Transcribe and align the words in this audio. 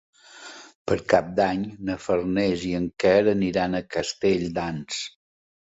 Per 0.91 0.97
Cap 1.13 1.29
d'Any 1.41 1.67
na 1.91 1.99
Farners 2.07 2.65
i 2.73 2.75
en 2.81 2.91
Quer 3.05 3.15
aniran 3.37 3.83
a 3.83 3.87
Castelldans. 3.97 5.07